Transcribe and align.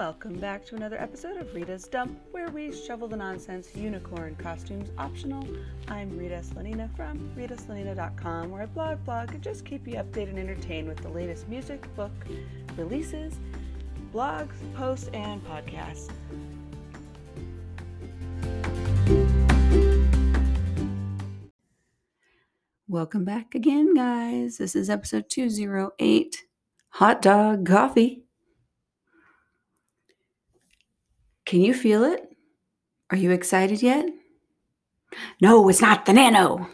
Welcome 0.00 0.38
back 0.38 0.64
to 0.64 0.76
another 0.76 0.98
episode 0.98 1.36
of 1.36 1.54
Rita's 1.54 1.86
Dump, 1.86 2.18
where 2.30 2.48
we 2.48 2.72
shovel 2.72 3.06
the 3.06 3.18
nonsense, 3.18 3.76
unicorn 3.76 4.34
costumes 4.36 4.88
optional. 4.96 5.46
I'm 5.88 6.16
Rita 6.16 6.36
Slanina 6.36 6.88
from 6.96 7.30
ritaslanina.com, 7.36 8.50
where 8.50 8.62
I 8.62 8.64
blog, 8.64 9.04
blog, 9.04 9.34
and 9.34 9.42
just 9.42 9.66
keep 9.66 9.86
you 9.86 9.96
updated 9.96 10.30
and 10.30 10.38
entertained 10.38 10.88
with 10.88 11.02
the 11.02 11.10
latest 11.10 11.50
music, 11.50 11.86
book 11.96 12.12
releases, 12.78 13.34
blogs, 14.10 14.54
posts, 14.74 15.10
and 15.12 15.42
podcasts. 15.44 16.08
Welcome 22.88 23.26
back 23.26 23.54
again, 23.54 23.92
guys. 23.94 24.56
This 24.56 24.74
is 24.74 24.88
episode 24.88 25.28
208 25.28 26.44
Hot 26.88 27.20
Dog 27.20 27.66
Coffee. 27.66 28.24
Can 31.50 31.62
you 31.62 31.74
feel 31.74 32.04
it? 32.04 32.28
Are 33.10 33.16
you 33.16 33.32
excited 33.32 33.82
yet? 33.82 34.06
No, 35.42 35.68
it's 35.68 35.80
not 35.80 36.06
the 36.06 36.12
Nano. 36.12 36.68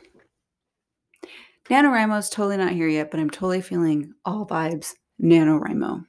NaNoWriMo 1.70 2.18
is 2.18 2.28
totally 2.28 2.58
not 2.58 2.72
here 2.72 2.86
yet, 2.86 3.10
but 3.10 3.18
I'm 3.18 3.30
totally 3.30 3.62
feeling 3.62 4.12
all 4.26 4.44
vibes 4.46 4.92
NaNoWriMo. 5.18 6.04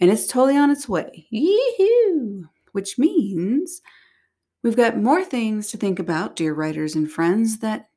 And 0.00 0.08
it's 0.08 0.28
totally 0.28 0.56
on 0.56 0.70
its 0.70 0.88
way. 0.88 1.26
Yee-hoo! 1.30 2.44
Which 2.70 2.96
means 2.96 3.82
we've 4.62 4.76
got 4.76 4.96
more 4.96 5.24
things 5.24 5.68
to 5.72 5.76
think 5.76 5.98
about, 5.98 6.36
dear 6.36 6.54
writers 6.54 6.94
and 6.94 7.10
friends, 7.10 7.58
that 7.58 7.88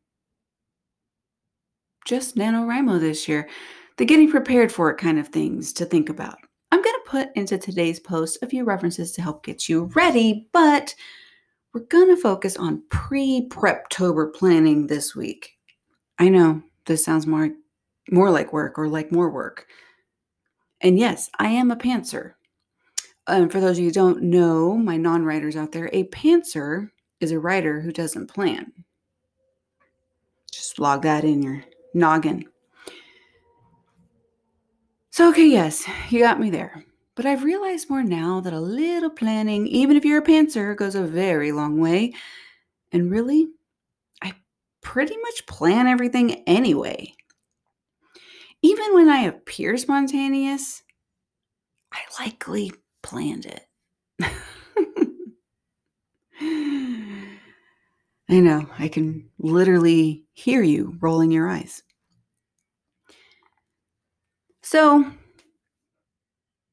just 2.04 2.36
NaNoWriMo 2.36 3.00
this 3.00 3.28
year. 3.28 3.48
The 3.98 4.06
getting 4.06 4.32
prepared 4.32 4.72
for 4.72 4.90
it 4.90 4.98
kind 4.98 5.20
of 5.20 5.28
things 5.28 5.72
to 5.74 5.86
think 5.86 6.10
about. 6.10 6.40
Put 7.06 7.30
into 7.36 7.58
today's 7.58 8.00
post 8.00 8.40
a 8.42 8.48
few 8.48 8.64
references 8.64 9.12
to 9.14 9.22
help 9.22 9.46
get 9.46 9.70
you 9.70 9.86
ready, 9.96 10.50
but 10.52 10.96
we're 11.74 11.82
going 11.82 12.08
to 12.08 12.22
focus 12.22 12.58
on 12.58 12.84
pre 12.90 13.48
preptober 13.50 14.34
planning 14.34 14.88
this 14.88 15.16
week. 15.16 15.58
I 16.18 16.30
know 16.30 16.64
this 16.86 17.06
sounds 17.06 17.28
more 17.28 17.52
more 18.12 18.32
like 18.32 18.54
work 18.54 18.80
or 18.80 18.88
like 18.88 19.12
more 19.12 19.30
work. 19.30 19.68
And 20.82 20.98
yes, 21.00 21.30
I 21.40 21.50
am 21.50 21.72
a 21.72 21.76
pantser. 21.76 22.34
And 23.28 23.52
for 23.52 23.60
those 23.60 23.78
of 23.78 23.84
you 23.84 23.90
who 23.90 23.94
don't 23.94 24.24
know, 24.24 24.76
my 24.76 24.98
non-writers 24.98 25.56
out 25.56 25.72
there, 25.72 25.90
a 25.92 26.04
pantser 26.06 26.90
is 27.20 27.32
a 27.32 27.40
writer 27.40 27.82
who 27.82 27.92
doesn't 27.92 28.28
plan. 28.28 28.72
Just 30.52 30.80
log 30.80 31.02
that 31.04 31.24
in 31.24 31.42
your 31.42 31.64
noggin. 31.94 32.46
So, 35.10 35.30
okay, 35.30 35.48
yes, 35.48 35.88
you 36.10 36.20
got 36.20 36.40
me 36.40 36.50
there. 36.50 36.84
But 37.16 37.26
I've 37.26 37.44
realized 37.46 37.90
more 37.90 38.04
now 38.04 38.42
that 38.42 38.52
a 38.54 38.60
little 38.60 39.10
planning, 39.10 39.68
even 39.68 39.96
if 39.96 40.04
you're 40.04 40.20
a 40.20 40.26
pantser, 40.26 40.76
goes 40.76 40.96
a 40.96 41.04
very 41.04 41.54
long 41.54 41.80
way. 41.80 42.14
And 42.92 43.10
really, 43.10 43.48
I 44.22 44.34
pretty 44.82 45.16
much 45.18 45.46
plan 45.46 45.88
everything 45.88 46.44
anyway. 46.46 47.14
Even 48.62 48.94
when 48.94 49.10
I 49.10 49.22
appear 49.22 49.78
spontaneous, 49.78 50.84
I 51.92 52.00
likely 52.20 52.74
planned 53.02 53.46
it. 53.46 53.66
I 58.28 58.40
know, 58.40 58.68
I 58.78 58.88
can 58.88 59.30
literally 59.38 60.24
hear 60.34 60.62
you 60.64 60.98
rolling 61.00 61.32
your 61.32 61.48
eyes. 61.48 61.84
So, 64.64 65.06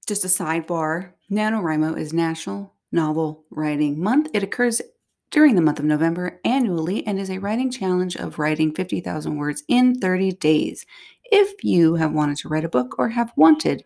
just 0.07 0.25
a 0.25 0.29
sidebar 0.29 1.13
NaNoWriMo 1.31 1.97
is 1.97 2.13
National 2.13 2.75
Novel 2.91 3.45
Writing 3.51 4.03
Month. 4.03 4.31
It 4.35 4.43
occurs 4.43 4.83
during 5.31 5.55
the 5.55 5.63
month 5.63 5.79
of 5.79 5.85
November 5.85 6.41
annually 6.45 7.07
and 7.07 7.19
is 7.19 7.31
a 7.31 7.39
writing 7.39 7.71
challenge 7.71 8.17
of 8.17 8.39
writing 8.39 8.75
50,000 8.75 9.37
words 9.37 9.63
in 9.69 9.95
30 9.99 10.33
days. 10.33 10.85
If 11.25 11.65
you 11.65 11.95
have 11.95 12.13
wanted 12.13 12.37
to 12.39 12.49
write 12.49 12.65
a 12.65 12.69
book 12.69 12.97
or 12.99 13.09
have 13.11 13.33
wanted 13.37 13.85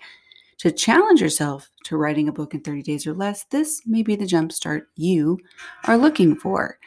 to 0.59 0.73
challenge 0.73 1.21
yourself 1.21 1.71
to 1.85 1.99
writing 1.99 2.29
a 2.29 2.33
book 2.33 2.55
in 2.55 2.61
30 2.61 2.83
days 2.83 3.07
or 3.07 3.13
less, 3.13 3.45
this 3.45 3.83
may 3.87 4.03
be 4.03 4.17
the 4.17 4.25
jumpstart 4.25 4.87
you 4.97 5.39
are 5.85 5.99
looking 5.99 6.35
for. 6.35 6.79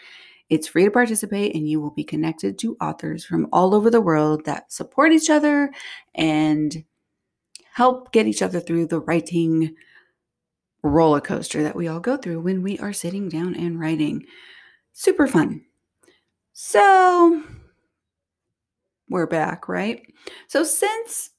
It's 0.50 0.68
free 0.68 0.86
to 0.86 0.92
participate, 0.92 1.54
and 1.54 1.70
you 1.70 1.80
will 1.80 1.92
be 1.92 2.04
connected 2.04 2.58
to 2.60 2.76
authors 2.82 3.24
from 3.24 3.48
all 3.54 3.76
over 3.76 3.92
the 3.92 4.02
world 4.02 4.46
that 4.46 4.74
support 4.74 5.12
each 5.12 5.30
other 5.30 5.72
and 6.16 6.84
help 7.80 8.12
get 8.12 8.28
each 8.28 8.42
other 8.42 8.60
through 8.60 8.86
the 8.86 9.00
writing 9.00 9.74
roller 10.84 11.22
coaster 11.22 11.64
that 11.64 11.78
we 11.78 11.88
all 11.88 12.02
go 12.02 12.18
through 12.18 12.42
when 12.42 12.62
we 12.62 12.78
are 12.80 12.92
sitting 12.92 13.30
down 13.30 13.56
and 13.56 13.80
writing. 13.80 14.22
Super 14.92 15.28
fun. 15.28 15.62
So, 16.52 17.42
we're 19.08 19.28
back, 19.28 19.70
right? 19.70 20.02
So, 20.48 20.66
since 20.66 21.30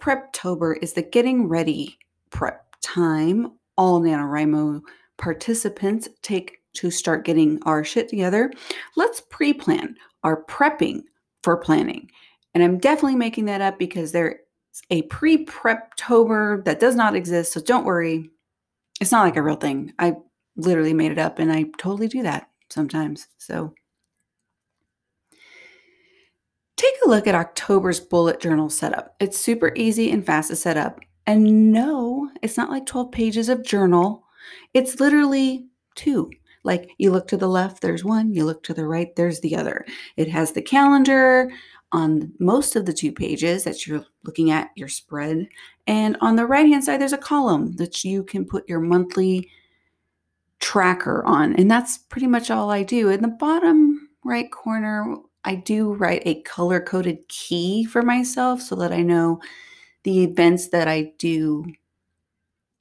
Preptober 0.00 0.82
is 0.82 0.94
the 0.94 1.02
getting 1.02 1.46
ready 1.46 1.96
prep 2.30 2.74
time, 2.80 3.52
all 3.76 4.00
NaNoWriMo 4.00 4.80
participants 5.16 6.08
take 6.22 6.58
to 6.72 6.90
start 6.90 7.24
getting 7.24 7.62
our 7.62 7.84
shit 7.84 8.08
together. 8.08 8.52
Let's 8.96 9.22
pre 9.30 9.52
plan 9.52 9.94
our 10.24 10.42
prepping 10.46 11.02
for 11.44 11.56
planning. 11.56 12.10
And 12.52 12.64
I'm 12.64 12.78
definitely 12.78 13.14
making 13.14 13.44
that 13.44 13.60
up 13.60 13.78
because 13.78 14.10
there 14.10 14.40
a 14.90 15.02
pre 15.02 15.44
preptober 15.44 16.64
that 16.64 16.80
does 16.80 16.94
not 16.94 17.14
exist. 17.14 17.52
So 17.52 17.60
don't 17.60 17.84
worry. 17.84 18.30
It's 19.00 19.12
not 19.12 19.24
like 19.24 19.36
a 19.36 19.42
real 19.42 19.56
thing. 19.56 19.92
I 19.98 20.16
literally 20.56 20.94
made 20.94 21.12
it 21.12 21.18
up 21.18 21.38
and 21.38 21.52
I 21.52 21.66
totally 21.78 22.08
do 22.08 22.22
that 22.22 22.48
sometimes. 22.70 23.28
So 23.38 23.72
take 26.76 26.94
a 27.04 27.08
look 27.08 27.26
at 27.26 27.34
October's 27.34 28.00
bullet 28.00 28.40
journal 28.40 28.70
setup. 28.70 29.14
It's 29.20 29.38
super 29.38 29.72
easy 29.76 30.10
and 30.10 30.24
fast 30.24 30.48
to 30.50 30.56
set 30.56 30.76
up. 30.76 31.00
And 31.26 31.72
no, 31.72 32.30
it's 32.42 32.56
not 32.56 32.70
like 32.70 32.86
12 32.86 33.12
pages 33.12 33.48
of 33.48 33.64
journal. 33.64 34.24
It's 34.74 34.98
literally 34.98 35.66
two. 35.94 36.30
Like 36.64 36.90
you 36.98 37.10
look 37.10 37.28
to 37.28 37.36
the 37.36 37.48
left, 37.48 37.82
there's 37.82 38.04
one, 38.04 38.32
you 38.32 38.44
look 38.44 38.62
to 38.64 38.74
the 38.74 38.86
right, 38.86 39.14
there's 39.16 39.40
the 39.40 39.56
other. 39.56 39.84
It 40.16 40.28
has 40.28 40.52
the 40.52 40.62
calendar, 40.62 41.50
on 41.92 42.32
most 42.38 42.76
of 42.76 42.86
the 42.86 42.92
two 42.92 43.12
pages 43.12 43.64
that 43.64 43.86
you're 43.86 44.04
looking 44.24 44.50
at 44.50 44.70
your 44.76 44.88
spread. 44.88 45.48
And 45.86 46.16
on 46.20 46.36
the 46.36 46.46
right 46.46 46.66
hand 46.66 46.84
side, 46.84 47.00
there's 47.00 47.12
a 47.12 47.18
column 47.18 47.76
that 47.76 48.04
you 48.04 48.24
can 48.24 48.44
put 48.44 48.68
your 48.68 48.80
monthly 48.80 49.48
tracker 50.60 51.24
on. 51.24 51.54
And 51.56 51.70
that's 51.70 51.98
pretty 51.98 52.26
much 52.26 52.50
all 52.50 52.70
I 52.70 52.82
do. 52.82 53.08
In 53.08 53.22
the 53.22 53.28
bottom 53.28 54.08
right 54.24 54.50
corner, 54.50 55.16
I 55.44 55.54
do 55.54 55.94
write 55.94 56.22
a 56.26 56.42
color 56.42 56.80
coded 56.80 57.26
key 57.28 57.84
for 57.84 58.02
myself 58.02 58.60
so 58.60 58.74
that 58.76 58.92
I 58.92 59.02
know 59.02 59.40
the 60.02 60.24
events 60.24 60.68
that 60.68 60.88
I 60.88 61.12
do 61.18 61.64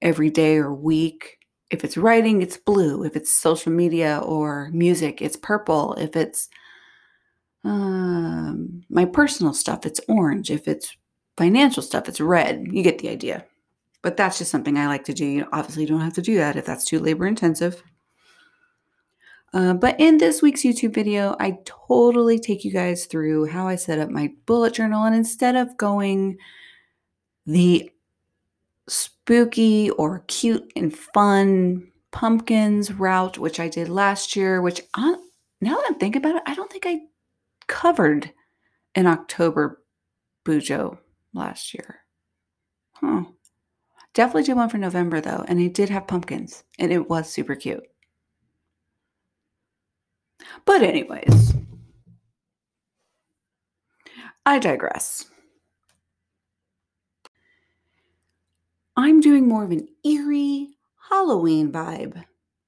every 0.02 0.30
day 0.30 0.58
or 0.58 0.74
week. 0.74 1.40
If 1.70 1.84
it's 1.84 1.98
writing, 1.98 2.42
it's 2.42 2.58
blue. 2.58 3.04
If 3.04 3.16
it's 3.16 3.32
social 3.32 3.72
media 3.72 4.20
or 4.24 4.70
music, 4.74 5.22
it's 5.22 5.38
purple. 5.38 5.94
If 5.96 6.16
it's 6.16 6.50
um, 7.68 8.82
my 8.90 9.04
personal 9.04 9.54
stuff, 9.54 9.86
it's 9.86 10.00
orange. 10.08 10.50
If 10.50 10.70
it's 10.70 10.96
financial 11.36 11.84
stuff, 11.84 12.08
it's 12.08 12.22
red. 12.22 12.66
You 12.72 12.82
get 12.82 13.00
the 13.00 13.10
idea. 13.10 13.46
But 14.02 14.16
that's 14.16 14.38
just 14.38 14.52
something 14.52 14.78
I 14.78 14.88
like 14.88 15.04
to 15.06 15.14
do. 15.14 15.26
You 15.26 15.48
obviously 15.52 15.86
don't 15.86 16.00
have 16.00 16.14
to 16.14 16.22
do 16.22 16.38
that 16.38 16.56
if 16.56 16.66
that's 16.66 16.86
too 16.86 17.00
labor 17.00 17.28
intensive. 17.28 17.84
Uh, 19.54 19.74
but 19.74 20.00
in 20.00 20.18
this 20.18 20.42
week's 20.42 20.62
YouTube 20.62 20.94
video, 20.94 21.36
I 21.42 21.58
totally 21.66 22.40
take 22.40 22.64
you 22.64 22.72
guys 22.72 23.06
through 23.06 23.48
how 23.48 23.68
I 23.68 23.76
set 23.76 24.00
up 24.00 24.10
my 24.10 24.34
bullet 24.46 24.74
journal. 24.74 25.04
And 25.04 25.16
instead 25.16 25.58
of 25.58 25.76
going 25.76 26.38
the 27.46 27.92
spooky 28.88 29.90
or 29.92 30.24
cute 30.28 30.72
and 30.78 30.98
fun 30.98 31.92
pumpkins 32.12 32.94
route, 32.94 33.38
which 33.38 33.60
I 33.60 33.68
did 33.68 33.90
last 33.90 34.38
year, 34.38 34.62
which 34.62 34.82
I, 34.94 35.16
now 35.60 35.76
that 35.76 35.86
I'm 35.90 35.96
thinking 35.96 36.22
about 36.22 36.38
it, 36.38 36.44
I 36.46 36.56
don't 36.56 36.72
think 36.72 36.86
I 36.86 37.02
covered 37.68 38.32
in 38.96 39.06
October 39.06 39.84
Bujo 40.46 40.98
last 41.34 41.74
year. 41.74 42.00
Huh. 42.94 43.26
Definitely 44.14 44.44
did 44.44 44.56
one 44.56 44.70
for 44.70 44.78
November 44.78 45.22
though, 45.22 45.46
and 45.48 45.60
it 45.60 45.74
did 45.74 45.90
have 45.90 46.08
pumpkins, 46.08 46.64
and 46.80 46.92
it 46.92 47.10
was 47.10 47.30
super 47.30 47.56
cute. 47.56 47.84
But, 50.66 50.82
anyways, 50.82 51.54
I 54.46 54.60
digress. 54.60 55.26
I'm 58.96 59.20
doing 59.20 59.48
more 59.48 59.64
of 59.64 59.72
an 59.72 59.88
eerie 60.04 60.70
Halloween 61.10 61.72
vibe 61.72 62.24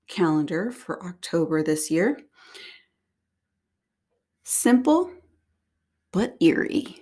calendar 0.08 0.72
for 0.72 1.04
October 1.06 1.64
this 1.64 1.90
year. 1.90 2.20
Simple 4.52 5.12
but 6.12 6.36
eerie. 6.40 7.02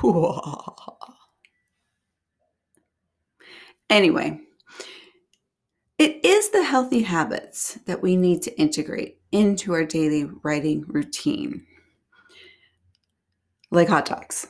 anyway, 3.90 4.40
it 5.98 6.24
is 6.24 6.50
the 6.50 6.62
healthy 6.62 7.02
habits 7.02 7.80
that 7.86 8.00
we 8.00 8.14
need 8.14 8.42
to 8.42 8.56
integrate 8.56 9.18
into 9.32 9.72
our 9.72 9.84
daily 9.84 10.30
writing 10.44 10.84
routine. 10.86 11.66
Like 13.72 13.88
hot 13.88 14.04
dogs. 14.04 14.46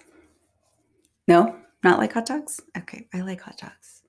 No, 1.26 1.56
not 1.82 1.98
like 1.98 2.12
hot 2.12 2.26
dogs? 2.26 2.60
Okay, 2.76 3.08
I 3.14 3.22
like 3.22 3.40
hot 3.40 3.56
dogs. 3.56 4.02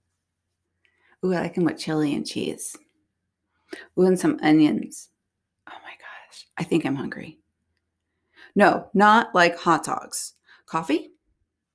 Ooh, 1.26 1.34
I 1.34 1.40
like 1.40 1.56
them 1.56 1.64
with 1.64 1.80
chili 1.80 2.14
and 2.14 2.28
cheese. 2.28 2.76
Ooh, 3.98 4.04
and 4.04 4.20
some 4.20 4.38
onions. 4.44 5.08
Oh 5.70 5.78
my 5.86 5.92
gosh, 5.92 6.48
I 6.58 6.66
think 6.66 6.86
I'm 6.86 6.98
hungry. 6.98 7.40
No, 8.60 8.90
not 8.94 9.34
like 9.34 9.58
hot 9.58 9.86
dogs. 9.86 10.34
Coffee? 10.66 11.12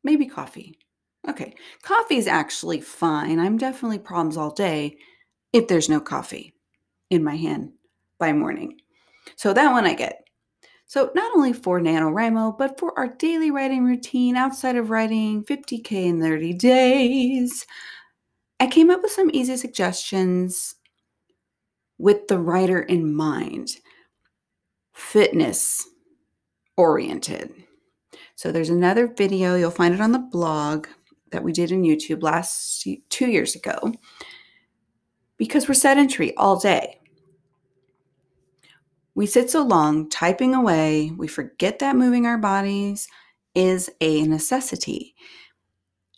Maybe 0.02 0.26
coffee. 0.26 0.78
Okay, 1.26 1.54
coffee 1.80 2.18
is 2.18 2.26
actually 2.26 2.82
fine. 2.82 3.40
I'm 3.40 3.56
definitely 3.56 3.98
problems 3.98 4.36
all 4.36 4.50
day 4.50 4.98
if 5.54 5.66
there's 5.66 5.88
no 5.88 5.98
coffee 5.98 6.52
in 7.08 7.24
my 7.24 7.36
hand 7.36 7.72
by 8.18 8.34
morning. 8.34 8.82
So 9.36 9.54
that 9.54 9.72
one 9.72 9.86
I 9.86 9.94
get. 9.94 10.24
So 10.84 11.10
not 11.14 11.34
only 11.34 11.54
for 11.54 11.80
NaNoWriMo, 11.80 12.58
but 12.58 12.78
for 12.78 12.92
our 12.98 13.08
daily 13.08 13.50
writing 13.50 13.86
routine 13.86 14.36
outside 14.36 14.76
of 14.76 14.90
writing 14.90 15.42
50K 15.42 15.90
in 15.90 16.20
30 16.20 16.52
days, 16.52 17.66
I 18.60 18.66
came 18.66 18.90
up 18.90 19.00
with 19.00 19.10
some 19.10 19.30
easy 19.32 19.56
suggestions 19.56 20.74
with 21.96 22.28
the 22.28 22.38
writer 22.38 22.82
in 22.82 23.14
mind. 23.14 23.70
Fitness 24.92 25.88
oriented. 26.76 27.52
So 28.36 28.50
there's 28.50 28.70
another 28.70 29.06
video, 29.06 29.56
you'll 29.56 29.70
find 29.70 29.94
it 29.94 30.00
on 30.00 30.12
the 30.12 30.18
blog 30.18 30.86
that 31.30 31.44
we 31.44 31.52
did 31.52 31.72
in 31.72 31.82
YouTube 31.82 32.22
last 32.22 32.86
two 33.10 33.26
years 33.26 33.54
ago 33.54 33.92
because 35.36 35.68
we're 35.68 35.74
sedentary 35.74 36.36
all 36.36 36.58
day. 36.58 37.00
We 39.14 39.26
sit 39.26 39.50
so 39.50 39.62
long 39.62 40.08
typing 40.08 40.54
away, 40.54 41.12
we 41.16 41.28
forget 41.28 41.78
that 41.78 41.96
moving 41.96 42.26
our 42.26 42.38
bodies 42.38 43.08
is 43.54 43.88
a 44.00 44.26
necessity. 44.26 45.14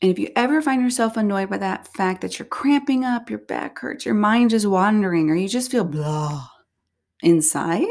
And 0.02 0.10
if 0.10 0.18
you 0.18 0.30
ever 0.36 0.60
find 0.60 0.82
yourself 0.82 1.16
annoyed 1.16 1.50
by 1.50 1.58
that 1.58 1.88
fact 1.88 2.20
that 2.20 2.38
you're 2.38 2.46
cramping 2.46 3.04
up, 3.04 3.30
your 3.30 3.38
back 3.38 3.78
hurts, 3.78 4.04
your 4.04 4.14
mind 4.14 4.52
is 4.52 4.66
wandering, 4.66 5.30
or 5.30 5.34
you 5.34 5.48
just 5.48 5.70
feel 5.70 5.84
blah 5.84 6.46
inside, 7.22 7.86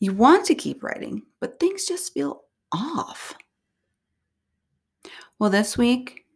you 0.00 0.12
want 0.12 0.46
to 0.46 0.54
keep 0.54 0.82
writing, 0.82 1.22
but 1.40 1.60
things 1.60 1.84
just 1.84 2.12
feel 2.12 2.42
off. 2.72 3.34
Well, 5.38 5.50
this 5.50 5.78
week, 5.78 6.26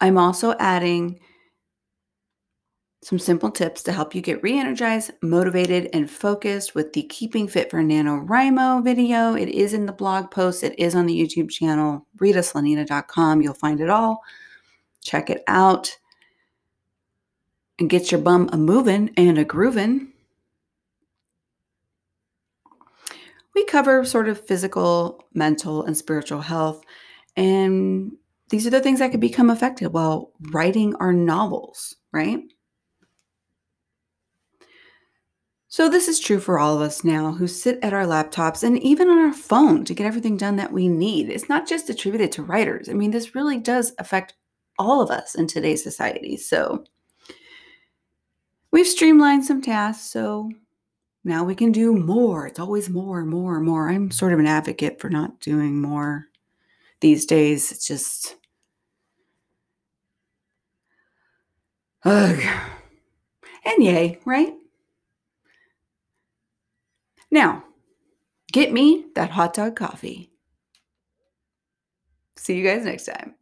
I'm 0.00 0.18
also 0.18 0.54
adding 0.58 1.20
some 3.02 3.18
simple 3.18 3.50
tips 3.50 3.82
to 3.82 3.92
help 3.92 4.14
you 4.14 4.20
get 4.20 4.42
re 4.42 4.58
energized, 4.58 5.12
motivated, 5.22 5.88
and 5.94 6.10
focused 6.10 6.74
with 6.74 6.92
the 6.92 7.02
Keeping 7.04 7.48
Fit 7.48 7.70
for 7.70 7.82
NaNoWriMo 7.82 8.84
video. 8.84 9.34
It 9.34 9.48
is 9.48 9.72
in 9.72 9.86
the 9.86 9.92
blog 9.92 10.30
post, 10.30 10.62
it 10.62 10.78
is 10.78 10.94
on 10.94 11.06
the 11.06 11.18
YouTube 11.18 11.50
channel, 11.50 12.06
ritaslanina.com. 12.18 13.40
You'll 13.40 13.54
find 13.54 13.80
it 13.80 13.88
all. 13.88 14.22
Check 15.02 15.30
it 15.30 15.42
out 15.46 15.96
and 17.78 17.88
get 17.88 18.12
your 18.12 18.20
bum 18.20 18.50
a 18.52 18.58
moving 18.58 19.10
and 19.16 19.38
a 19.38 19.44
grooving. 19.44 20.09
We 23.54 23.64
cover 23.64 24.04
sort 24.04 24.28
of 24.28 24.46
physical, 24.46 25.24
mental, 25.34 25.84
and 25.84 25.96
spiritual 25.96 26.40
health. 26.40 26.82
And 27.36 28.12
these 28.50 28.66
are 28.66 28.70
the 28.70 28.80
things 28.80 28.98
that 28.98 29.10
could 29.10 29.20
become 29.20 29.50
affected 29.50 29.92
while 29.92 30.32
writing 30.52 30.94
our 30.96 31.12
novels, 31.12 31.96
right? 32.12 32.40
So, 35.72 35.88
this 35.88 36.08
is 36.08 36.18
true 36.18 36.40
for 36.40 36.58
all 36.58 36.74
of 36.74 36.82
us 36.82 37.04
now 37.04 37.30
who 37.30 37.46
sit 37.46 37.78
at 37.80 37.92
our 37.92 38.04
laptops 38.04 38.64
and 38.64 38.76
even 38.82 39.08
on 39.08 39.18
our 39.18 39.32
phone 39.32 39.84
to 39.84 39.94
get 39.94 40.04
everything 40.04 40.36
done 40.36 40.56
that 40.56 40.72
we 40.72 40.88
need. 40.88 41.30
It's 41.30 41.48
not 41.48 41.68
just 41.68 41.88
attributed 41.88 42.32
to 42.32 42.42
writers. 42.42 42.88
I 42.88 42.92
mean, 42.92 43.12
this 43.12 43.36
really 43.36 43.56
does 43.56 43.92
affect 43.98 44.34
all 44.80 45.00
of 45.00 45.12
us 45.12 45.36
in 45.36 45.46
today's 45.46 45.84
society. 45.84 46.36
So, 46.36 46.82
we've 48.72 48.86
streamlined 48.86 49.44
some 49.44 49.62
tasks 49.62 50.10
so 50.10 50.50
now 51.24 51.44
we 51.44 51.54
can 51.54 51.72
do 51.72 51.94
more. 51.94 52.46
It's 52.46 52.58
always 52.58 52.88
more, 52.88 53.24
more, 53.24 53.60
more. 53.60 53.90
I'm 53.90 54.10
sort 54.10 54.32
of 54.32 54.38
an 54.38 54.46
advocate 54.46 55.00
for 55.00 55.10
not 55.10 55.40
doing 55.40 55.80
more 55.80 56.26
these 57.00 57.26
days. 57.26 57.70
It's 57.72 57.86
just. 57.86 58.36
Ugh. 62.04 62.42
And 63.64 63.84
yay, 63.84 64.18
right? 64.24 64.54
Now, 67.30 67.64
get 68.52 68.72
me 68.72 69.06
that 69.14 69.30
hot 69.30 69.54
dog 69.54 69.76
coffee. 69.76 70.30
See 72.36 72.56
you 72.56 72.64
guys 72.64 72.84
next 72.84 73.04
time. 73.04 73.34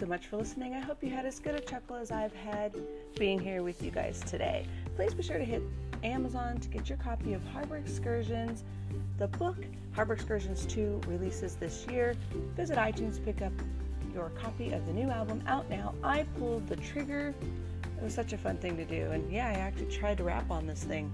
So 0.00 0.06
much 0.06 0.28
for 0.28 0.38
listening. 0.38 0.74
I 0.74 0.80
hope 0.80 1.02
you 1.02 1.10
had 1.10 1.26
as 1.26 1.38
good 1.38 1.54
a 1.54 1.60
chuckle 1.60 1.96
as 1.96 2.10
I've 2.10 2.32
had 2.32 2.74
being 3.18 3.38
here 3.38 3.62
with 3.62 3.82
you 3.82 3.90
guys 3.90 4.18
today. 4.20 4.64
Please 4.96 5.12
be 5.12 5.22
sure 5.22 5.36
to 5.36 5.44
hit 5.44 5.62
Amazon 6.02 6.58
to 6.58 6.68
get 6.70 6.88
your 6.88 6.96
copy 6.96 7.34
of 7.34 7.44
Harbor 7.48 7.76
Excursions. 7.76 8.64
The 9.18 9.28
book, 9.28 9.58
Harbor 9.92 10.14
Excursions 10.14 10.64
2, 10.64 11.02
releases 11.06 11.56
this 11.56 11.86
year. 11.86 12.16
Visit 12.56 12.78
iTunes 12.78 13.16
to 13.16 13.20
pick 13.20 13.42
up 13.42 13.52
your 14.14 14.30
copy 14.30 14.72
of 14.72 14.86
the 14.86 14.92
new 14.94 15.10
album 15.10 15.42
out 15.46 15.68
now. 15.68 15.94
I 16.02 16.22
pulled 16.38 16.66
the 16.66 16.76
trigger. 16.76 17.34
It 17.98 18.02
was 18.02 18.14
such 18.14 18.32
a 18.32 18.38
fun 18.38 18.56
thing 18.56 18.78
to 18.78 18.86
do. 18.86 19.10
And 19.10 19.30
yeah, 19.30 19.48
I 19.48 19.52
actually 19.52 19.94
tried 19.94 20.16
to 20.16 20.24
rap 20.24 20.50
on 20.50 20.66
this 20.66 20.82
thing. 20.82 21.12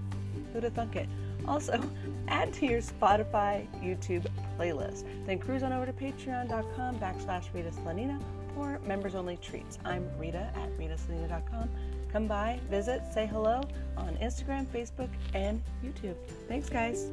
Who'd 0.53 0.63
have 0.63 0.71
thunk 0.71 0.95
it? 0.95 1.09
Also, 1.45 1.81
add 2.29 2.53
to 2.53 2.65
your 2.65 2.79
Spotify, 2.79 3.67
YouTube 3.83 4.25
playlist. 4.57 5.03
Then 5.25 5.39
cruise 5.39 5.61
on 5.61 5.73
over 5.73 5.85
to 5.85 5.91
patreon.com 5.91 6.99
backslash 6.99 7.51
Slanina 7.51 8.17
for 8.57 8.79
members 8.85 9.13
only 9.13 9.37
treats. 9.37 9.77
I'm 9.85 10.09
Rita 10.17 10.51
at 10.55 10.77
ritaslanina.com. 10.77 11.69
Come 12.11 12.27
by, 12.27 12.59
visit, 12.69 13.03
say 13.13 13.27
hello 13.27 13.61
on 13.95 14.17
Instagram, 14.17 14.65
Facebook, 14.65 15.09
and 15.33 15.61
YouTube. 15.83 16.15
Thanks, 16.47 16.69
guys. 16.69 17.11